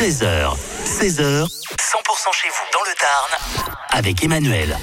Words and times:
13h, 0.00 0.56
16h, 0.86 1.44
100% 1.44 1.46
chez 2.32 2.48
vous 2.48 2.64
dans 2.72 2.80
le 2.88 2.94
Tarn 2.98 3.68
avec 3.90 4.24
Emmanuel. 4.24 4.74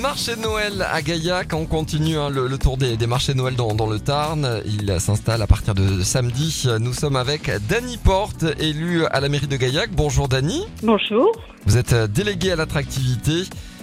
Marché 0.00 0.34
de 0.34 0.40
Noël 0.40 0.86
à 0.90 1.02
Gaillac, 1.02 1.52
on 1.52 1.66
continue 1.66 2.16
hein, 2.16 2.30
le, 2.30 2.46
le 2.46 2.56
tour 2.56 2.78
des, 2.78 2.96
des 2.96 3.06
marchés 3.06 3.34
de 3.34 3.38
Noël 3.38 3.54
dans, 3.54 3.74
dans 3.74 3.86
le 3.86 4.00
Tarn. 4.00 4.62
Il 4.64 4.98
s'installe 4.98 5.42
à 5.42 5.46
partir 5.46 5.74
de 5.74 6.02
samedi. 6.02 6.66
Nous 6.80 6.94
sommes 6.94 7.16
avec 7.16 7.50
Dany 7.68 7.98
Porte, 7.98 8.46
élu 8.60 9.04
à 9.04 9.20
la 9.20 9.28
mairie 9.28 9.46
de 9.46 9.56
Gaillac. 9.58 9.90
Bonjour 9.90 10.26
Dany. 10.26 10.64
Bonjour. 10.82 11.30
Vous 11.66 11.76
êtes 11.76 11.92
délégué 11.94 12.52
à 12.52 12.56
l'attractivité 12.56 13.42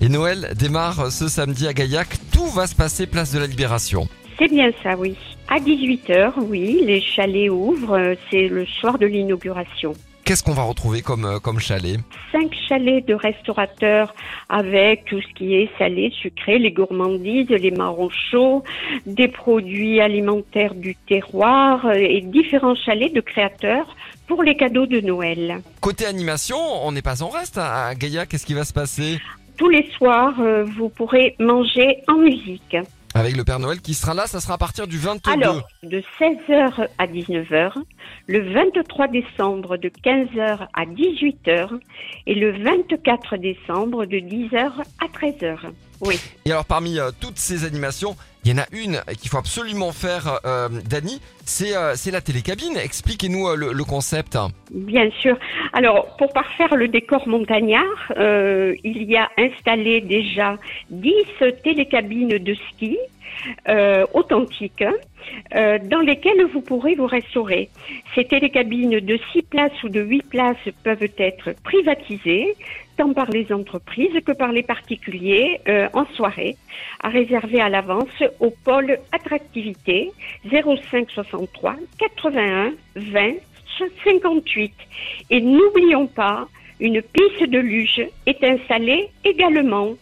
et 0.00 0.08
Noël 0.08 0.54
démarre 0.56 1.12
ce 1.12 1.28
samedi 1.28 1.68
à 1.68 1.74
Gaillac. 1.74 2.08
Tout 2.32 2.46
va 2.46 2.66
se 2.66 2.74
passer 2.74 3.06
place 3.06 3.32
de 3.32 3.38
la 3.38 3.46
Libération. 3.46 4.08
C'est 4.38 4.48
bien 4.48 4.70
ça, 4.82 4.96
oui. 4.96 5.14
À 5.48 5.58
18h, 5.58 6.32
oui, 6.38 6.80
les 6.86 7.02
chalets 7.02 7.50
ouvrent. 7.50 7.98
euh, 7.98 8.14
C'est 8.30 8.48
le 8.48 8.64
soir 8.64 8.98
de 8.98 9.04
l'inauguration. 9.04 9.94
Qu'est-ce 10.30 10.44
qu'on 10.44 10.52
va 10.52 10.62
retrouver 10.62 11.02
comme, 11.02 11.24
euh, 11.24 11.40
comme 11.40 11.58
chalet 11.58 11.98
Cinq 12.30 12.54
chalets 12.68 13.04
de 13.04 13.14
restaurateurs 13.14 14.14
avec 14.48 15.04
tout 15.06 15.20
ce 15.20 15.34
qui 15.34 15.56
est 15.56 15.68
salé, 15.76 16.12
sucré, 16.22 16.60
les 16.60 16.70
gourmandises, 16.70 17.48
les 17.48 17.72
marrons 17.72 18.10
chauds, 18.10 18.62
des 19.06 19.26
produits 19.26 20.00
alimentaires 20.00 20.76
du 20.76 20.94
terroir 20.94 21.84
euh, 21.84 21.94
et 21.94 22.20
différents 22.20 22.76
chalets 22.76 23.12
de 23.12 23.20
créateurs 23.20 23.96
pour 24.28 24.44
les 24.44 24.56
cadeaux 24.56 24.86
de 24.86 25.00
Noël. 25.00 25.62
Côté 25.80 26.06
animation, 26.06 26.58
on 26.58 26.92
n'est 26.92 27.02
pas 27.02 27.24
en 27.24 27.28
reste 27.28 27.58
à 27.58 27.88
à 27.88 27.94
Gaillac. 27.96 28.28
Qu'est-ce 28.28 28.46
qui 28.46 28.54
va 28.54 28.62
se 28.62 28.72
passer? 28.72 29.18
Tous 29.56 29.68
les 29.68 29.90
soirs, 29.96 30.38
euh, 30.38 30.62
vous 30.62 30.90
pourrez 30.90 31.34
manger 31.40 32.04
en 32.06 32.18
musique. 32.18 32.76
Avec 33.14 33.36
le 33.36 33.42
Père 33.42 33.58
Noël 33.58 33.80
qui 33.80 33.94
sera 33.94 34.14
là, 34.14 34.26
ça 34.26 34.40
sera 34.40 34.54
à 34.54 34.58
partir 34.58 34.86
du 34.86 34.96
22. 34.96 35.30
Alors, 35.30 35.68
de 35.82 36.00
16h 36.20 36.86
à 36.96 37.06
19h, 37.08 37.72
le 38.28 38.52
23 38.52 39.08
décembre 39.08 39.76
de 39.76 39.88
15h 39.88 40.68
à 40.72 40.84
18h 40.84 41.80
et 42.26 42.34
le 42.34 42.52
24 42.62 43.36
décembre 43.36 44.06
de 44.06 44.18
10h 44.18 44.70
à 45.00 45.06
13h. 45.06 45.58
Oui. 46.02 46.20
Et 46.44 46.52
alors 46.52 46.64
parmi 46.64 46.98
euh, 46.98 47.10
toutes 47.18 47.38
ces 47.38 47.64
animations, 47.64 48.16
il 48.44 48.50
y 48.50 48.54
en 48.54 48.58
a 48.58 48.66
une 48.72 49.00
qu'il 49.20 49.30
faut 49.30 49.38
absolument 49.38 49.92
faire, 49.92 50.40
euh, 50.44 50.68
Dany, 50.88 51.20
c'est 51.44 51.76
euh, 51.76 51.94
la 52.10 52.20
télécabine. 52.20 52.76
Expliquez-nous 52.76 53.48
euh, 53.48 53.56
le, 53.56 53.72
le 53.72 53.84
concept. 53.84 54.38
Bien 54.70 55.10
sûr. 55.20 55.36
Alors, 55.72 56.16
pour 56.16 56.32
parfaire 56.32 56.74
le 56.76 56.88
décor 56.88 57.28
montagnard, 57.28 58.12
euh, 58.16 58.74
il 58.82 59.02
y 59.04 59.16
a 59.16 59.28
installé 59.36 60.00
déjà 60.00 60.56
10 60.90 61.12
télécabines 61.62 62.38
de 62.38 62.54
ski 62.54 62.98
euh, 63.68 64.06
authentiques 64.14 64.84
euh, 65.54 65.78
dans 65.82 66.00
lesquelles 66.00 66.44
vous 66.52 66.60
pourrez 66.60 66.94
vous 66.94 67.06
restaurer. 67.06 67.68
Ces 68.14 68.24
télécabines 68.24 69.00
de 69.00 69.18
6 69.32 69.42
places 69.42 69.82
ou 69.82 69.88
de 69.88 70.00
8 70.00 70.22
places 70.28 70.68
peuvent 70.84 71.08
être 71.18 71.54
privatisées 71.62 72.54
tant 72.96 73.12
par 73.12 73.30
les 73.30 73.50
entreprises 73.52 74.20
que 74.26 74.32
par 74.32 74.52
les 74.52 74.62
particuliers 74.62 75.60
euh, 75.68 75.88
en 75.94 76.04
soirée, 76.14 76.56
à 77.02 77.08
réserver 77.08 77.60
à 77.60 77.68
l'avance 77.68 78.22
au 78.40 78.50
pôle 78.50 78.98
attractivité 79.12 80.12
05 80.50 81.10
63 81.10 81.76
81 81.98 82.72
20 82.96 83.32
58. 84.04 84.72
Et 85.30 85.40
n'oublions 85.40 86.06
pas, 86.06 86.46
une 86.78 87.02
piste 87.02 87.48
de 87.48 87.58
luge 87.58 88.02
est 88.26 88.44
installée 88.44 89.08
également. 89.24 89.94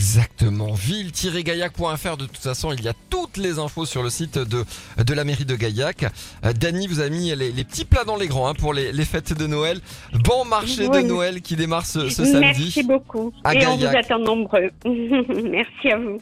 Exactement. 0.00 0.74
Ville-gaillac.fr. 0.74 2.16
De 2.18 2.26
toute 2.26 2.36
façon, 2.36 2.70
il 2.72 2.82
y 2.84 2.88
a 2.88 2.92
toutes 3.08 3.38
les 3.38 3.58
infos 3.58 3.86
sur 3.86 4.02
le 4.02 4.10
site 4.10 4.36
de, 4.36 4.62
de 5.02 5.14
la 5.14 5.24
mairie 5.24 5.46
de 5.46 5.56
Gaillac. 5.56 6.04
Euh, 6.44 6.52
Dany 6.52 6.86
vous 6.86 7.00
a 7.00 7.08
mis 7.08 7.34
les, 7.34 7.50
les 7.50 7.64
petits 7.64 7.86
plats 7.86 8.04
dans 8.04 8.16
les 8.16 8.28
grands 8.28 8.48
hein, 8.48 8.54
pour 8.54 8.74
les, 8.74 8.92
les 8.92 9.04
fêtes 9.06 9.32
de 9.32 9.46
Noël. 9.46 9.80
Bon 10.12 10.44
marché 10.44 10.86
Oui. 10.86 11.02
de 11.02 11.08
Noël 11.08 11.40
qui 11.40 11.56
démarre 11.56 11.86
ce, 11.86 12.10
ce 12.10 12.24
samedi. 12.26 12.40
Merci 12.64 12.82
beaucoup. 12.82 13.32
à 13.42 13.54
Et 13.54 13.66
on 13.66 13.76
vous 13.76 13.78
Gaillac. 13.84 14.04
attend 14.04 14.18
nombreux. 14.18 14.70
Merci 14.84 15.88
à 15.90 15.96
vous. 15.98 16.18